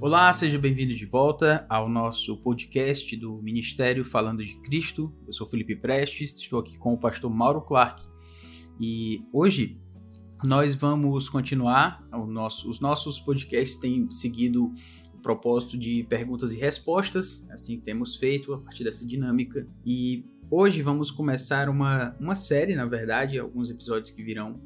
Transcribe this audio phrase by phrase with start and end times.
[0.00, 5.12] Olá, seja bem-vindo de volta ao nosso podcast do Ministério Falando de Cristo.
[5.26, 8.06] Eu sou Felipe Prestes, estou aqui com o pastor Mauro Clark
[8.80, 9.76] e hoje
[10.44, 12.06] nós vamos continuar.
[12.28, 14.72] Nosso, os nossos podcasts têm seguido
[15.12, 19.66] o propósito de perguntas e respostas, assim temos feito a partir dessa dinâmica.
[19.84, 24.60] E hoje vamos começar uma, uma série, na verdade, alguns episódios que virão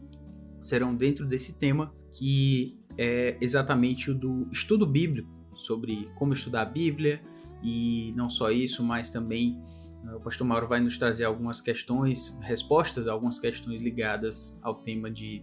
[0.61, 6.67] serão dentro desse tema, que é exatamente o do estudo bíblico, sobre como estudar a
[6.67, 7.21] Bíblia,
[7.63, 9.61] e não só isso, mas também
[10.05, 14.75] uh, o pastor Mauro vai nos trazer algumas questões, respostas a algumas questões ligadas ao
[14.75, 15.43] tema de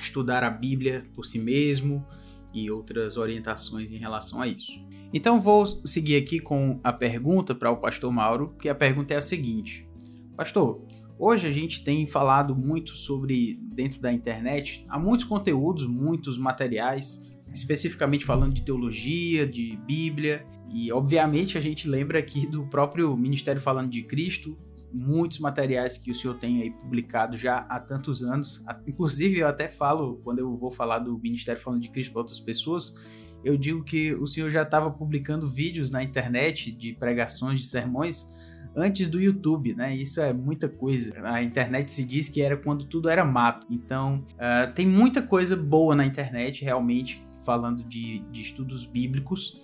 [0.00, 2.06] estudar a Bíblia por si mesmo
[2.52, 4.80] e outras orientações em relação a isso.
[5.12, 9.16] Então vou seguir aqui com a pergunta para o pastor Mauro, que a pergunta é
[9.16, 9.88] a seguinte:
[10.36, 10.84] Pastor,
[11.18, 17.20] hoje a gente tem falado muito sobre dentro da internet, há muitos conteúdos, muitos materiais,
[17.52, 23.60] especificamente falando de teologia, de Bíblia, e obviamente a gente lembra aqui do próprio Ministério
[23.60, 24.58] Falando de Cristo,
[24.92, 28.64] muitos materiais que o senhor tem aí publicado já há tantos anos.
[28.86, 32.38] Inclusive, eu até falo, quando eu vou falar do Ministério Falando de Cristo para outras
[32.38, 32.94] pessoas,
[33.44, 38.32] eu digo que o senhor já estava publicando vídeos na internet de pregações, de sermões,
[38.76, 39.94] antes do YouTube, né?
[39.94, 41.14] Isso é muita coisa.
[41.24, 43.66] A internet se diz que era quando tudo era mato.
[43.70, 49.60] Então, uh, tem muita coisa boa na internet, realmente, falando de, de estudos bíblicos.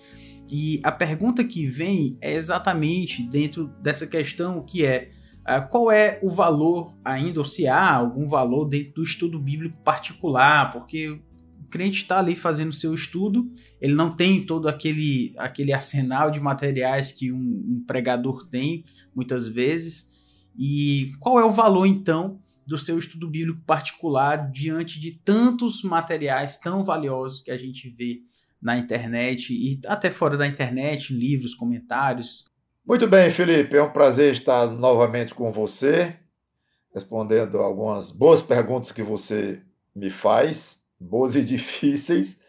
[0.50, 6.20] E a pergunta que vem é exatamente dentro dessa questão que é Uh, qual é
[6.22, 11.18] o valor ainda, ou se há algum valor dentro do estudo bíblico particular, porque
[11.70, 17.12] crente está ali fazendo seu estudo, ele não tem todo aquele, aquele arsenal de materiais
[17.12, 20.10] que um, um pregador tem, muitas vezes.
[20.58, 26.56] E qual é o valor, então, do seu estudo bíblico particular diante de tantos materiais
[26.56, 28.20] tão valiosos que a gente vê
[28.60, 32.44] na internet e até fora da internet, livros, comentários,
[32.90, 36.16] muito bem, Felipe, é um prazer estar novamente com você,
[36.92, 39.62] respondendo algumas boas perguntas que você
[39.94, 42.42] me faz, boas e difíceis,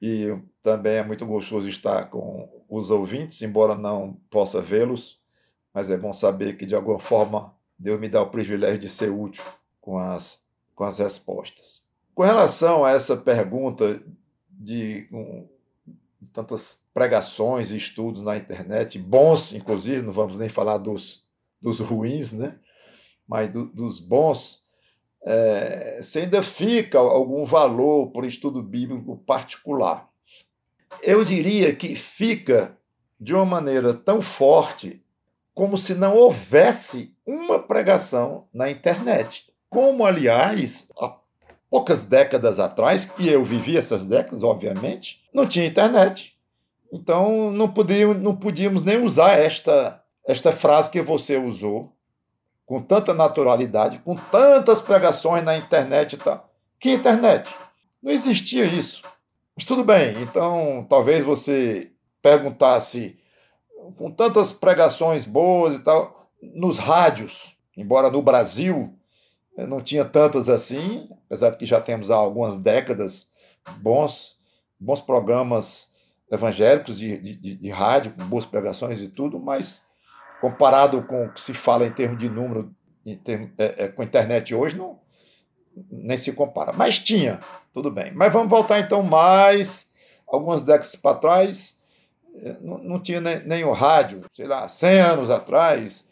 [0.00, 5.20] e também é muito gostoso estar com os ouvintes, embora não possa vê-los,
[5.72, 9.10] mas é bom saber que de alguma forma Deus me dá o privilégio de ser
[9.10, 9.44] útil
[9.80, 11.86] com as, com as respostas.
[12.14, 14.02] Com relação a essa pergunta
[14.50, 15.46] de um,
[16.20, 21.26] de tantas pregações e estudos na internet, bons, inclusive, não vamos nem falar dos,
[21.60, 22.58] dos ruins, né?
[23.28, 24.65] mas do, dos bons,
[25.26, 30.08] é, se ainda fica algum valor por estudo bíblico particular.
[31.02, 32.78] Eu diria que fica
[33.18, 35.02] de uma maneira tão forte
[35.52, 39.52] como se não houvesse uma pregação na internet.
[39.68, 41.16] Como, aliás, há
[41.68, 46.36] poucas décadas atrás, e eu vivi essas décadas, obviamente, não tinha internet.
[46.92, 51.95] Então não podíamos, não podíamos nem usar esta, esta frase que você usou
[52.66, 56.52] com tanta naturalidade, com tantas pregações na internet e tal.
[56.78, 57.48] Que internet?
[58.02, 59.02] Não existia isso.
[59.54, 63.18] Mas tudo bem, então talvez você perguntasse
[63.96, 68.92] com tantas pregações boas e tal, nos rádios, embora no Brasil
[69.56, 73.30] não tinha tantas assim, apesar de que já temos há algumas décadas
[73.78, 74.38] bons,
[74.78, 75.94] bons programas
[76.30, 79.85] evangélicos de, de, de rádio, com boas pregações e tudo, mas
[80.46, 82.72] comparado com o que se fala em termos de número
[83.04, 85.00] em termos, é, é, com a internet hoje, não,
[85.90, 86.72] nem se compara.
[86.72, 87.40] Mas tinha,
[87.72, 88.12] tudo bem.
[88.12, 89.90] Mas vamos voltar então mais
[90.26, 91.80] algumas décadas para trás,
[92.40, 96.04] é, não, não tinha nem, nem, o rádio, sei lá, 100 anos atrás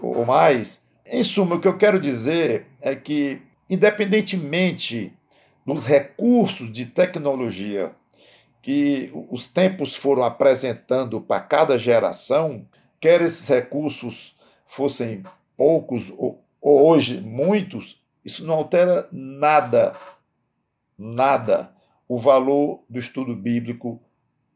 [0.00, 0.80] ou mais.
[1.04, 5.12] Em suma, o que eu quero dizer é que, independentemente
[5.66, 7.92] dos recursos de tecnologia
[8.62, 12.66] que os tempos foram apresentando para cada geração,
[13.00, 15.24] quer esses recursos fossem
[15.56, 19.96] poucos ou, hoje muitos, isso não altera nada,
[20.96, 21.74] nada
[22.06, 24.00] o valor do estudo bíblico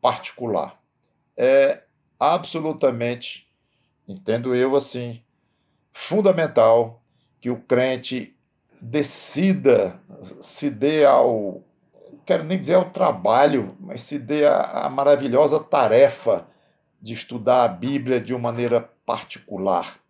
[0.00, 0.79] particular.
[1.37, 1.82] É
[2.20, 3.49] absolutamente,
[4.06, 5.23] entendo eu assim,
[5.93, 7.02] fundamental
[7.41, 8.37] que o crente
[8.81, 10.00] decida,
[10.41, 11.62] se dê ao
[12.26, 16.46] quero nem dizer ao trabalho, mas se dê a maravilhosa tarefa
[17.05, 20.01] de estudar a Bíblia de uma maneira particular.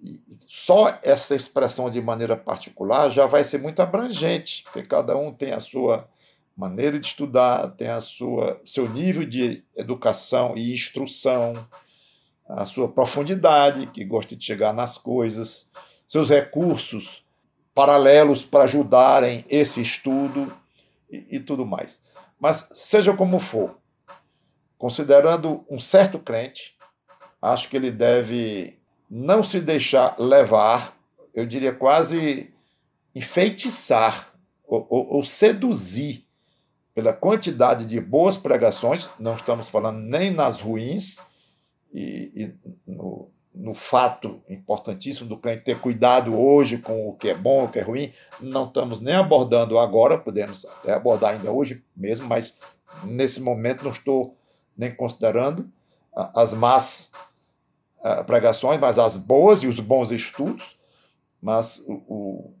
[0.00, 5.32] E só essa expressão de maneira particular já vai ser muito abrangente, porque cada um
[5.32, 6.08] tem a sua
[6.56, 11.66] maneira de estudar, tem a sua seu nível de educação e instrução,
[12.48, 15.72] a sua profundidade, que gosta de chegar nas coisas,
[16.06, 17.26] seus recursos
[17.74, 20.56] paralelos para ajudarem esse estudo
[21.10, 22.00] e, e tudo mais.
[22.38, 23.76] Mas seja como for,
[24.78, 26.76] considerando um certo crente,
[27.40, 28.78] acho que ele deve
[29.10, 30.96] não se deixar levar,
[31.34, 32.52] eu diria quase
[33.14, 34.32] enfeitiçar
[34.66, 36.26] ou, ou, ou seduzir
[36.94, 41.18] pela quantidade de boas pregações, não estamos falando nem nas ruins,
[41.92, 42.54] e, e
[42.86, 47.68] no, no, fato importantíssimo do crente ter cuidado hoje com o que é bom, o
[47.68, 52.58] que é ruim, não estamos nem abordando agora, podemos até abordar ainda hoje mesmo, mas
[53.04, 54.36] nesse momento não estou
[54.76, 55.70] nem considerando
[56.14, 57.10] as más
[58.26, 60.76] pregações, mas as boas e os bons estudos,
[61.42, 62.54] mas o, o,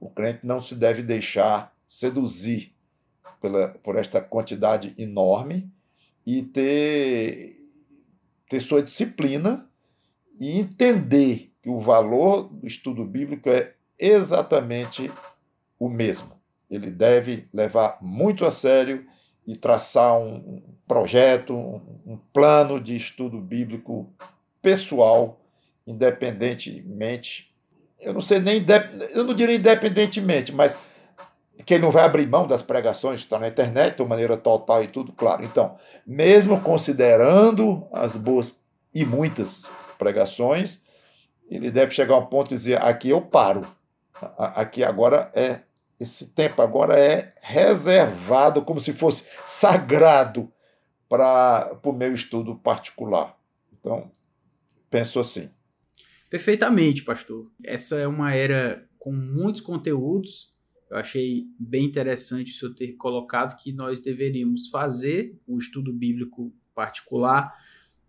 [0.00, 2.72] o crente não se deve deixar seduzir
[3.40, 5.70] pela, por esta quantidade enorme
[6.26, 7.66] e ter,
[8.48, 9.68] ter sua disciplina
[10.38, 15.12] e entender que o valor do estudo bíblico é exatamente
[15.78, 16.40] o mesmo.
[16.70, 19.06] Ele deve levar muito a sério
[19.46, 21.54] e traçar um projeto,
[22.04, 24.12] um plano de estudo bíblico
[24.60, 25.38] pessoal,
[25.86, 27.54] independentemente.
[28.00, 28.66] Eu não sei nem,
[29.14, 30.76] eu não diria independentemente, mas
[31.64, 34.82] que ele não vai abrir mão das pregações que estão na internet de maneira total
[34.82, 35.44] e tudo, claro.
[35.44, 38.60] Então, mesmo considerando as boas
[38.92, 39.62] e muitas
[39.96, 40.82] pregações,
[41.48, 43.64] ele deve chegar a um ponto de dizer: aqui eu paro,
[44.36, 45.60] aqui agora é.
[46.00, 50.50] Esse tempo agora é reservado como se fosse sagrado
[51.10, 53.38] para o meu estudo particular.
[53.78, 54.10] Então,
[54.88, 55.50] penso assim.
[56.30, 57.50] Perfeitamente, pastor.
[57.62, 60.50] Essa é uma era com muitos conteúdos
[60.90, 66.52] eu achei bem interessante o senhor ter colocado que nós deveríamos fazer o estudo bíblico
[66.74, 67.54] particular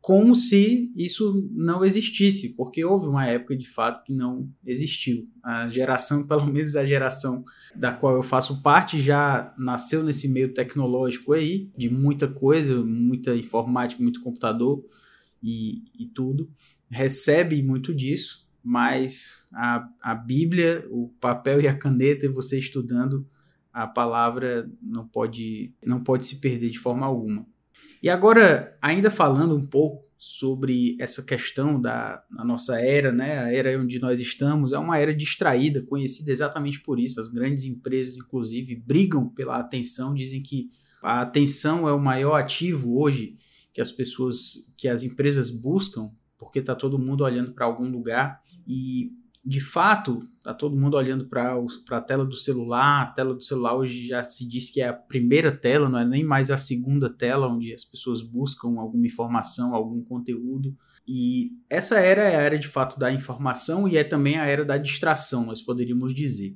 [0.01, 5.29] como se isso não existisse, porque houve uma época de fato que não existiu.
[5.43, 7.45] A geração, pelo menos a geração
[7.75, 13.35] da qual eu faço parte, já nasceu nesse meio tecnológico aí, de muita coisa, muita
[13.35, 14.83] informática, muito computador
[15.41, 16.49] e, e tudo,
[16.89, 23.25] recebe muito disso, mas a, a Bíblia, o papel e a caneta, e você estudando
[23.73, 27.45] a palavra não pode, não pode se perder de forma alguma.
[28.01, 33.39] E agora, ainda falando um pouco sobre essa questão da, nossa era, né?
[33.39, 37.19] A era onde nós estamos é uma era distraída, conhecida exatamente por isso.
[37.19, 40.69] As grandes empresas, inclusive, brigam pela atenção, dizem que
[41.01, 43.37] a atenção é o maior ativo hoje
[43.73, 48.41] que as pessoas, que as empresas buscam, porque está todo mundo olhando para algum lugar
[48.67, 49.11] e
[49.43, 51.57] de fato, tá todo mundo olhando para
[51.89, 53.01] a tela do celular.
[53.01, 56.05] A tela do celular hoje já se diz que é a primeira tela, não é
[56.05, 60.77] nem mais a segunda tela onde as pessoas buscam alguma informação, algum conteúdo.
[61.07, 64.63] E essa era é a era de fato da informação e é também a era
[64.63, 66.55] da distração, nós poderíamos dizer.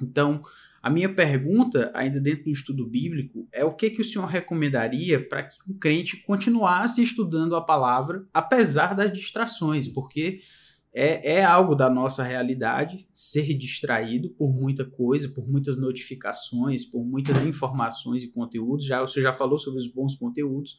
[0.00, 0.40] Então,
[0.80, 5.18] a minha pergunta, ainda dentro do estudo bíblico, é o que, que o senhor recomendaria
[5.28, 10.40] para que um crente continuasse estudando a palavra, apesar das distrações, porque
[10.94, 17.04] é, é algo da nossa realidade ser distraído por muita coisa, por muitas notificações, por
[17.04, 18.86] muitas informações e conteúdos.
[18.86, 20.78] Já você já falou sobre os bons conteúdos,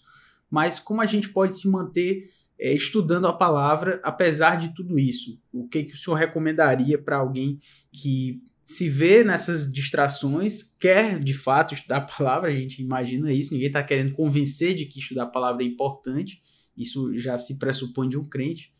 [0.50, 5.38] mas como a gente pode se manter é, estudando a palavra apesar de tudo isso?
[5.52, 7.60] O que, que o senhor recomendaria para alguém
[7.92, 13.54] que se vê nessas distrações, quer de fato estudar a palavra, a gente imagina isso,
[13.54, 16.42] ninguém está querendo convencer de que estudar a palavra é importante,
[16.76, 18.74] isso já se pressupõe de um crente,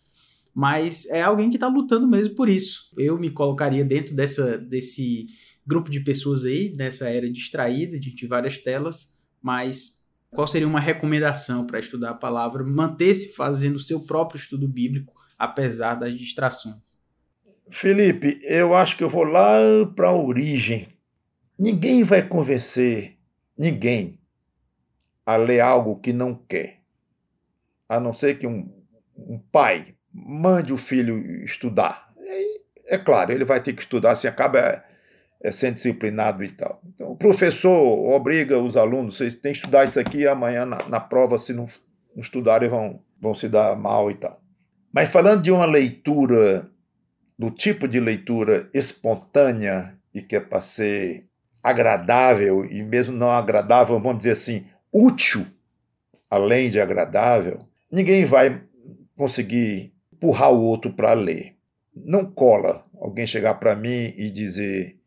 [0.56, 2.90] mas é alguém que está lutando mesmo por isso.
[2.98, 5.28] Eu me colocaria dentro dessa, desse
[5.68, 11.68] grupo de pessoas aí, nessa era distraída, de várias telas, mas qual seria uma recomendação
[11.68, 16.96] para estudar a palavra, manter-se fazendo o seu próprio estudo bíblico, apesar das distrações?
[17.70, 19.58] Felipe, eu acho que eu vou lá
[19.94, 20.88] para a origem.
[21.60, 23.18] Ninguém vai convencer
[23.58, 24.22] ninguém
[25.26, 26.82] a ler algo que não quer,
[27.90, 28.72] a não ser que um,
[29.18, 32.06] um pai mande o filho estudar.
[32.88, 34.84] é claro, ele vai ter que estudar, assim acaba
[35.42, 36.82] é, sendo disciplinado e tal.
[36.86, 41.00] Então, o professor obriga os alunos, vocês têm que estudar isso aqui, amanhã na, na
[41.00, 41.66] prova, se não,
[42.16, 44.42] não estudarem, vão, vão se dar mal e tal.
[44.94, 46.70] Mas falando de uma leitura,
[47.38, 51.28] do tipo de leitura espontânea e que é para ser
[51.62, 55.46] agradável, e mesmo não agradável, vamos dizer assim, útil,
[56.30, 58.62] além de agradável, ninguém vai
[59.18, 61.56] conseguir empurrar o outro para ler.
[61.94, 64.98] Não cola alguém chegar para mim e dizer: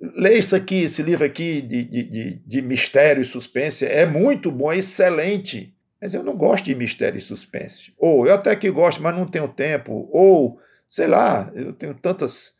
[0.00, 4.72] lê isso aqui, esse livro aqui de, de, de, mistério e suspense, é muito bom,
[4.72, 5.72] é excelente.
[6.00, 7.94] Mas eu não gosto de mistério e suspense.
[7.96, 10.06] Ou eu até que gosto, mas não tenho tempo.
[10.12, 12.54] Ou, sei lá, eu tenho tantas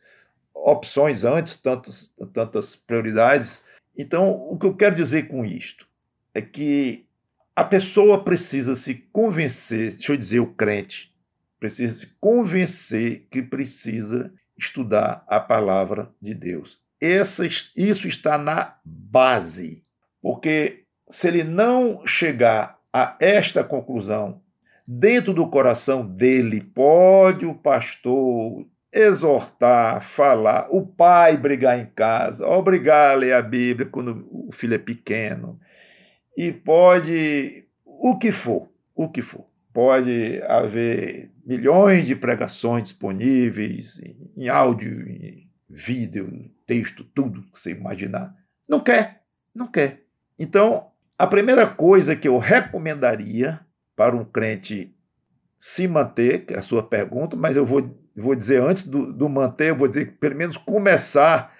[0.53, 3.63] opções antes, tantas, tantas prioridades.
[3.95, 5.87] Então, o que eu quero dizer com isto
[6.33, 7.05] é que
[7.55, 11.14] a pessoa precisa se convencer, deixa eu dizer, o crente
[11.65, 16.79] precisa se convencer que precisa estudar a palavra de Deus.
[17.01, 19.83] Isso está na base,
[20.21, 24.41] porque se ele não chegar a esta conclusão,
[24.87, 33.09] dentro do coração dele, pode o pastor exortar, falar, o pai brigar em casa, obrigar
[33.09, 35.59] a ler a Bíblia quando o filho é pequeno,
[36.37, 39.54] e pode o que for, o que for.
[39.75, 43.99] Pode haver milhões de pregações disponíveis
[44.37, 48.33] em áudio, em vídeo, texto, tudo que você imaginar.
[48.65, 50.05] Não quer, não quer.
[50.39, 50.87] Então,
[51.19, 53.59] a primeira coisa que eu recomendaria
[53.97, 54.95] para um crente
[55.59, 59.27] se manter, que é a sua pergunta, mas eu vou, vou dizer antes do, do
[59.27, 61.53] manter, eu vou dizer pelo menos começar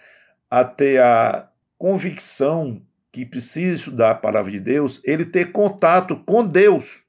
[0.49, 2.81] a ter a convicção
[3.11, 7.04] que precisa estudar a palavra de Deus, ele ter contato com Deus.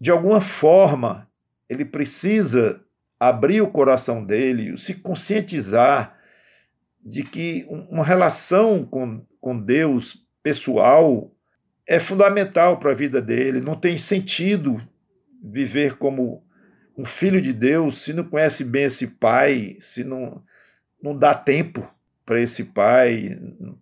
[0.00, 1.28] De alguma forma,
[1.68, 2.80] ele precisa
[3.18, 6.18] abrir o coração dele, se conscientizar
[7.04, 11.30] de que uma relação com, com Deus pessoal
[11.86, 13.60] é fundamental para a vida dele.
[13.60, 14.80] Não tem sentido
[15.42, 16.42] viver como
[16.96, 20.42] um filho de Deus se não conhece bem esse pai, se não,
[21.02, 21.88] não dá tempo
[22.24, 23.38] para esse pai,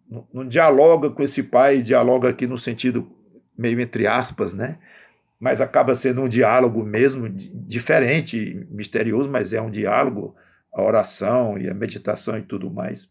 [0.08, 3.10] não, não, dialoga com esse pai, dialoga aqui no sentido
[3.56, 4.78] meio entre aspas, né?
[5.38, 10.34] Mas acaba sendo um diálogo mesmo diferente, misterioso, mas é um diálogo,
[10.72, 13.08] a oração e a meditação e tudo mais.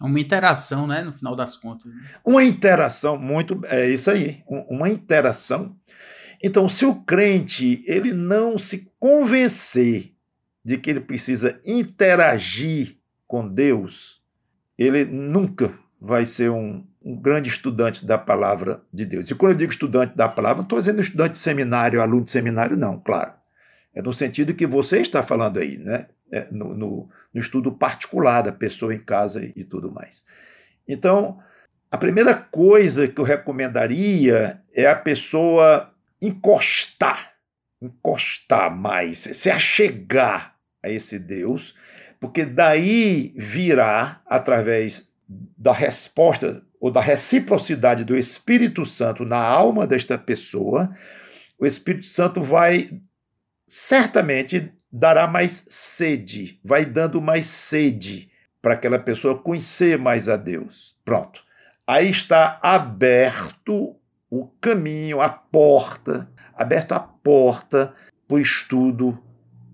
[0.00, 1.02] Uma interação, né?
[1.02, 1.92] No final das contas.
[2.24, 5.76] Uma interação muito, é isso aí, uma interação
[6.42, 10.14] então, se o crente ele não se convencer
[10.64, 12.96] de que ele precisa interagir
[13.26, 14.22] com Deus,
[14.78, 19.30] ele nunca vai ser um, um grande estudante da palavra de Deus.
[19.30, 22.30] E quando eu digo estudante da palavra, não estou dizendo estudante de seminário, aluno de
[22.30, 23.32] seminário, não, claro.
[23.94, 26.06] É no sentido que você está falando aí, né?
[26.30, 30.24] É no, no, no estudo particular da pessoa em casa e, tudo mais.
[30.86, 31.40] Então,
[31.90, 35.92] a primeira coisa que eu recomendaria é a pessoa
[36.22, 37.32] encostar,
[37.82, 41.74] encostar mais, se achegar a esse Deus,
[42.20, 50.16] porque daí virá, através da resposta ou da reciprocidade do Espírito Santo na alma desta
[50.16, 50.90] pessoa,
[51.58, 53.00] o Espírito Santo vai
[53.66, 60.96] certamente dará mais sede, vai dando mais sede para aquela pessoa conhecer mais a Deus.
[61.04, 61.42] Pronto.
[61.86, 63.96] Aí está aberto
[64.30, 67.94] o caminho, a porta, aberto a porta
[68.26, 69.22] para o estudo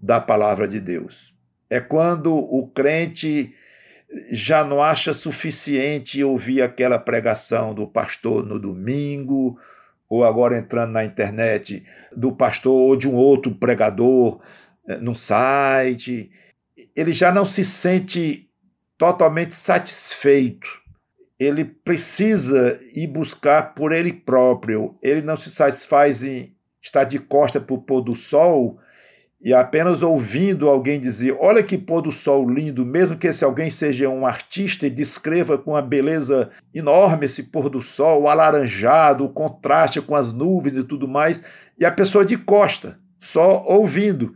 [0.03, 1.35] da palavra de Deus.
[1.69, 3.55] É quando o crente
[4.31, 9.59] já não acha suficiente ouvir aquela pregação do pastor no domingo,
[10.09, 11.85] ou agora entrando na internet,
[12.15, 14.41] do pastor ou de um outro pregador
[14.87, 16.31] eh, no site.
[16.95, 18.49] Ele já não se sente
[18.97, 20.87] totalmente satisfeito
[21.39, 24.97] ele precisa ir buscar por ele próprio.
[25.03, 28.79] Ele não se satisfaz em estar de costa para o pôr do sol
[29.47, 33.71] e apenas ouvindo alguém dizer: Olha que pôr do sol lindo, mesmo que esse alguém
[33.71, 39.25] seja um artista e descreva com uma beleza enorme esse pôr do sol, o alaranjado,
[39.25, 41.45] o contraste com as nuvens e tudo mais,
[41.79, 44.35] e a pessoa de costa, só ouvindo,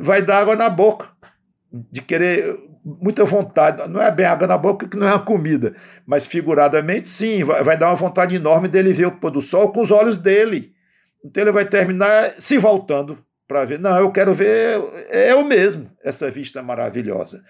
[0.00, 1.10] vai dar água na boca,
[1.72, 5.76] de querer muita vontade, não é bem água na boca que não é uma comida,
[6.04, 9.70] mas figuradamente sim, vai, vai dar uma vontade enorme dele ver o pôr do sol
[9.70, 10.72] com os olhos dele.
[11.24, 13.16] Então ele vai terminar se voltando
[13.52, 17.44] para ver, não, eu quero ver é eu mesmo, essa vista maravilhosa.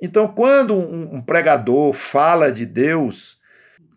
[0.00, 3.36] Então, quando um, pregador fala de Deus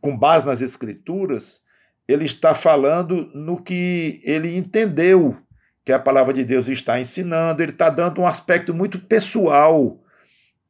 [0.02, 1.62] com base nas escrituras,
[2.08, 5.38] ele está falando no que ele entendeu
[5.86, 10.00] que a palavra de Deus está ensinando, ele está dando um aspecto muito pessoal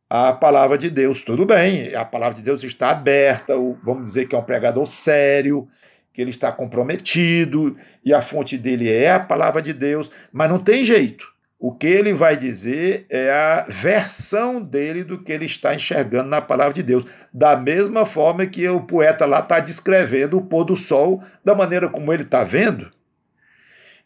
[0.10, 1.24] a palavra de Deus.
[1.24, 5.68] Tudo bem, a palavra de Deus está aberta, vamos dizer que é um pregador sério,
[6.13, 10.60] que ele está comprometido e a fonte dele é a palavra de Deus, mas não
[10.60, 11.34] tem jeito.
[11.60, 16.41] O que ele vai dizer é a versão dele do que ele está enxergando na
[16.41, 17.05] palavra de Deus.
[17.34, 21.88] Da mesma forma que o poeta lá está descrevendo o pôr do sol da maneira
[21.88, 22.91] como ele está vendo.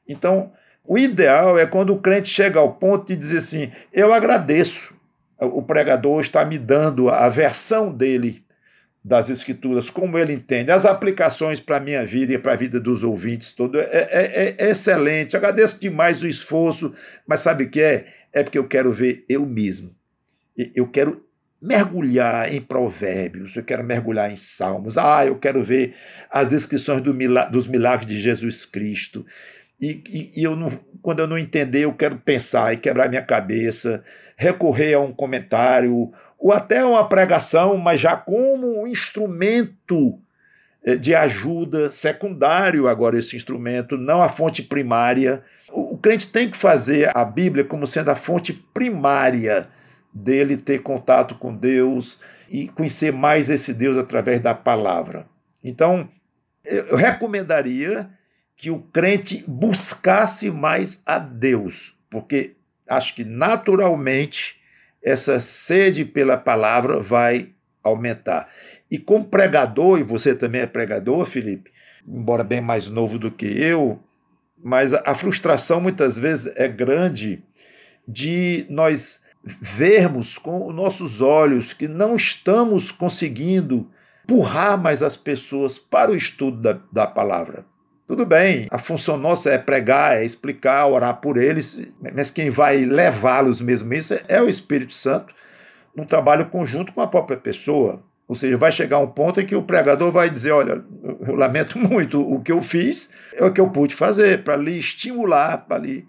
[0.07, 0.51] Então,
[0.85, 4.95] o ideal é quando o crente chega ao ponto de dizer assim: Eu agradeço,
[5.39, 8.45] o pregador está me dando a versão dele
[9.07, 12.77] das escrituras, como ele entende, as aplicações para a minha vida e para a vida
[12.77, 15.37] dos ouvintes, todo é, é, é, excelente.
[15.37, 16.93] Agradeço demais o esforço,
[17.25, 18.07] mas sabe o que é?
[18.33, 19.95] É porque eu quero ver eu mesmo.
[20.75, 21.25] Eu quero
[21.61, 25.95] mergulhar em provérbios, eu quero mergulhar em salmos, ah, eu quero ver
[26.29, 29.25] as descrições do milagre, dos milagres de Jesus Cristo.
[29.79, 30.69] E, e, e, eu não,
[31.01, 34.03] quando eu não entender, eu quero pensar e quebrar minha cabeça,
[34.35, 40.20] recorrer a um comentário ou até uma pregação, mas já como um instrumento
[40.84, 45.44] eh, de ajuda secundário agora esse instrumento, não a fonte primária.
[45.72, 49.67] O crente tem que fazer a Bíblia como sendo a fonte primária
[50.13, 55.27] dele ter contato com Deus e conhecer mais esse Deus através da palavra.
[55.63, 56.10] Então,
[56.63, 58.10] eu recomendaria
[58.56, 62.56] que o crente buscasse mais a Deus, porque
[62.88, 64.56] acho que naturalmente
[65.07, 68.49] essa sede pela palavra vai aumentar.
[68.91, 71.71] E como pregador, e você também é pregador, Felipe,
[72.05, 74.03] embora bem mais novo do que eu,
[74.61, 77.41] mas a frustração muitas vezes é grande
[78.05, 83.89] de nós vermos com os nossos olhos que não estamos conseguindo
[84.25, 87.65] empurrar mais as pessoas para o estudo da, da palavra.
[88.07, 91.85] Tudo bem, a função nossa é pregar, é explicar, orar por eles,
[92.15, 95.35] mas quem vai levá-los mesmo isso é o Espírito Santo,
[95.93, 98.01] num trabalho conjunto com a própria pessoa.
[98.25, 100.81] Ou seja, vai chegar um ponto em que o pregador vai dizer: Olha,
[101.27, 104.79] eu lamento muito, o que eu fiz é o que eu pude fazer para lhe
[104.79, 106.07] estimular, para lhe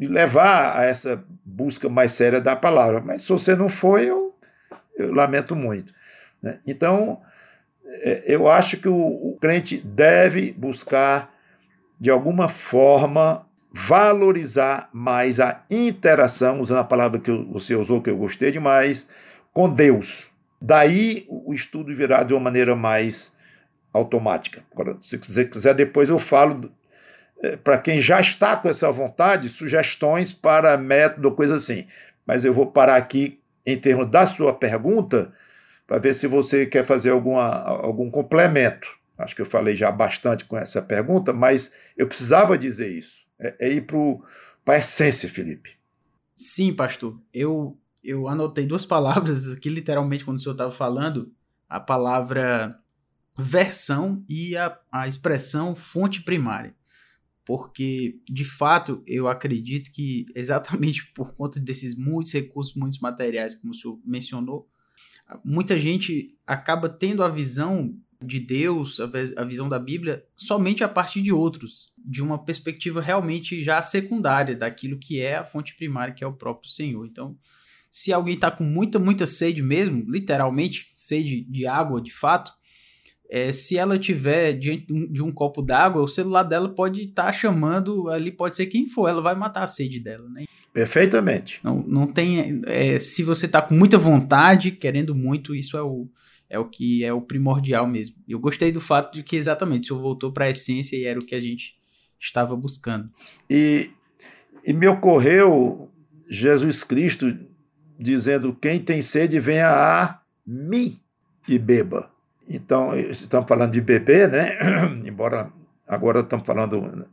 [0.00, 2.98] levar a essa busca mais séria da palavra.
[2.98, 4.34] Mas se você não foi, eu,
[4.96, 5.92] eu lamento muito.
[6.42, 6.60] Né?
[6.66, 7.29] Então, é,
[8.24, 11.34] eu acho que o, o crente deve buscar,
[11.98, 18.16] de alguma forma, valorizar mais a interação, usando a palavra que você usou, que eu
[18.16, 19.08] gostei demais,
[19.52, 20.30] com Deus.
[20.60, 23.32] Daí o estudo virá de uma maneira mais
[23.92, 24.62] automática.
[24.72, 26.70] Agora, se você quiser, depois eu falo
[27.42, 31.86] é, para quem já está com essa vontade, sugestões para método, coisa assim.
[32.26, 35.32] Mas eu vou parar aqui em termos da sua pergunta
[35.90, 38.86] para ver se você quer fazer alguma, algum complemento.
[39.18, 43.26] Acho que eu falei já bastante com essa pergunta, mas eu precisava dizer isso.
[43.40, 43.86] É, é ir
[44.64, 45.70] para a essência, Felipe.
[46.36, 47.20] Sim, pastor.
[47.34, 51.32] Eu, eu anotei duas palavras aqui, literalmente, quando o senhor estava falando,
[51.68, 52.78] a palavra
[53.36, 56.72] versão e a, a expressão fonte primária
[57.44, 63.72] porque de fato eu acredito que exatamente por conta desses muitos recursos, muitos materiais, como
[63.72, 64.69] o senhor mencionou,
[65.44, 68.98] muita gente acaba tendo a visão de Deus,
[69.36, 74.54] a visão da Bíblia, somente a partir de outros, de uma perspectiva realmente já secundária
[74.54, 77.06] daquilo que é a fonte primária, que é o próprio Senhor.
[77.06, 77.36] Então,
[77.90, 82.52] se alguém está com muita, muita sede mesmo, literalmente, sede de água de fato,
[83.30, 87.32] é, se ela tiver diante de um copo d'água, o celular dela pode estar tá
[87.32, 90.44] chamando ali, pode ser quem for, ela vai matar a sede dela, né?
[90.72, 91.60] Perfeitamente.
[91.64, 92.62] Não, não tem.
[92.66, 96.08] É, se você está com muita vontade, querendo muito, isso é o,
[96.48, 98.16] é o que é o primordial mesmo.
[98.28, 101.18] Eu gostei do fato de que exatamente o senhor voltou para a essência e era
[101.18, 101.74] o que a gente
[102.20, 103.10] estava buscando.
[103.48, 103.90] E,
[104.64, 105.90] e me ocorreu
[106.28, 107.36] Jesus Cristo
[107.98, 111.00] dizendo: quem tem sede, venha a mim
[111.48, 112.10] e beba.
[112.48, 114.58] Então, estamos falando de bebê, né?
[115.04, 115.52] Embora
[115.86, 117.06] agora estamos falando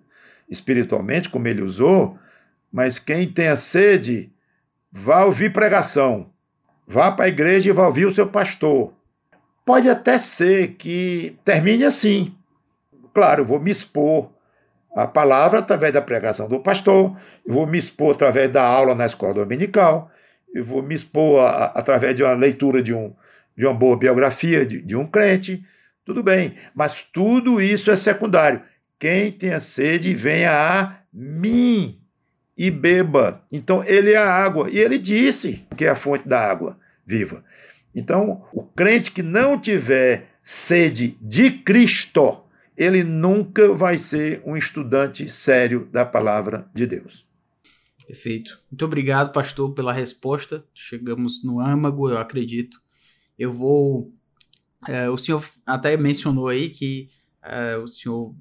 [0.50, 2.18] espiritualmente, como ele usou,
[2.72, 4.32] mas quem tenha sede,
[4.92, 6.30] vá ouvir pregação,
[6.86, 8.94] vá para a igreja e vá ouvir o seu pastor.
[9.66, 12.36] Pode até ser que termine assim.
[13.14, 14.32] Claro, eu vou me expor
[14.96, 19.06] à palavra através da pregação do pastor, eu vou me expor através da aula na
[19.06, 20.10] escola dominical,
[20.54, 23.14] eu vou me expor a, a, através de uma leitura de um,
[23.56, 25.64] de uma boa biografia de, de um crente,
[26.06, 28.62] tudo bem, mas tudo isso é secundário.
[29.00, 32.00] Quem tenha sede, venha a mim
[32.58, 33.46] e beba.
[33.52, 34.70] Então, ele é a água.
[34.70, 37.44] E ele disse que é a fonte da água viva.
[37.94, 42.44] Então, o crente que não tiver sede de Cristo,
[42.76, 47.28] ele nunca vai ser um estudante sério da palavra de Deus.
[48.08, 48.60] Perfeito.
[48.72, 50.64] Muito obrigado, pastor, pela resposta.
[50.74, 52.80] Chegamos no âmago, eu acredito.
[53.38, 54.14] Eu vou.
[54.88, 57.10] É, o senhor até mencionou aí que
[57.44, 58.34] é, o senhor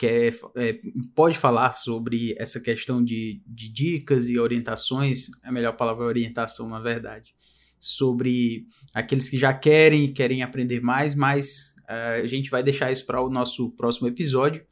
[0.00, 0.80] quer, é,
[1.14, 6.66] pode falar sobre essa questão de, de dicas e orientações, é a melhor palavra orientação,
[6.70, 7.34] na verdade,
[7.78, 13.04] sobre aqueles que já querem querem aprender mais, mas é, a gente vai deixar isso
[13.04, 14.64] para o nosso próximo episódio,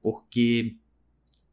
[0.00, 0.76] porque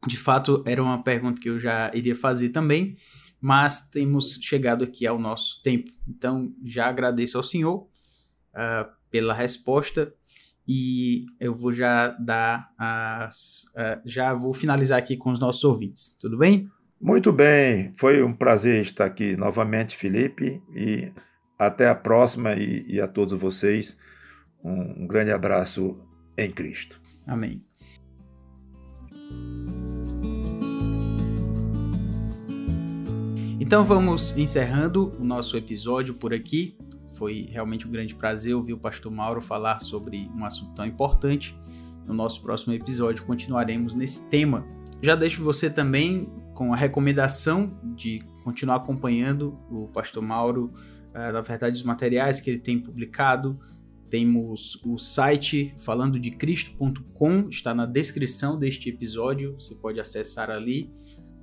[0.06, 2.95] de fato era uma pergunta que eu já iria fazer também
[3.41, 5.89] mas temos chegado aqui ao nosso tempo.
[6.06, 7.88] Então, já agradeço ao senhor
[8.54, 10.13] uh, pela resposta
[10.71, 13.63] e eu vou já dar as.
[13.75, 16.15] Uh, já vou finalizar aqui com os nossos ouvintes.
[16.19, 16.69] Tudo bem?
[17.01, 21.12] Muito bem, foi um prazer estar aqui novamente, Felipe, e
[21.58, 23.97] Até a próxima e, e a todos vocês
[24.63, 25.97] um, um grande abraço
[26.38, 27.01] em Cristo.
[27.25, 27.63] Amém.
[33.60, 36.77] Então vamos encerrando o nosso episódio por aqui.
[37.19, 41.53] Foi realmente um grande prazer ouvir o pastor Mauro falar sobre um assunto tão importante.
[42.08, 44.65] No nosso próximo episódio continuaremos nesse tema.
[45.03, 50.73] Já deixo você também com a recomendação de continuar acompanhando o pastor Mauro,
[51.13, 53.60] uh, na verdade, os materiais que ele tem publicado.
[54.10, 60.89] Temos o site falando de cristo.com, está na descrição deste episódio, você pode acessar ali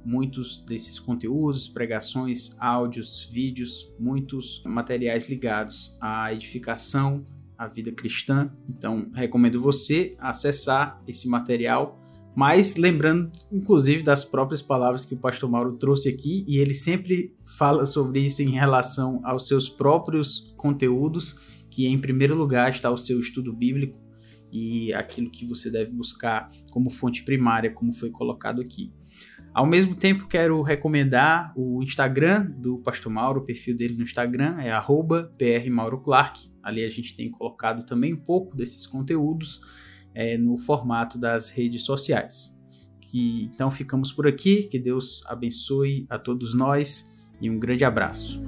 [0.05, 7.25] muitos desses conteúdos, pregações, áudios, vídeos, muitos materiais ligados à edificação,
[7.59, 8.51] à vida cristã.
[8.71, 12.01] Então, recomendo você acessar esse material,
[12.37, 17.35] mas lembrando inclusive das próprias palavras que o pastor Mauro trouxe aqui, e ele sempre
[17.57, 21.37] fala sobre isso em relação aos seus próprios conteúdos,
[21.71, 23.99] que em primeiro lugar está o seu estudo bíblico
[24.53, 28.93] e aquilo que você deve buscar como fonte primária, como foi colocado aqui.
[29.57, 34.59] Ao mesmo tempo, quero recomendar o Instagram do Pastor Mauro, o perfil dele no Instagram
[34.61, 34.71] é
[35.39, 36.51] @prmauroclark.
[36.63, 39.63] Ali a gente tem colocado também um pouco desses conteúdos
[40.15, 42.55] é, no formato das redes sociais.
[43.01, 44.65] Que então ficamos por aqui.
[44.65, 48.39] Que Deus abençoe a todos nós e um grande abraço.